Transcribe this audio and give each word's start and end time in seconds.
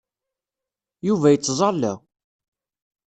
Yuba 1.07 1.27
yettẓalla. 1.33 1.93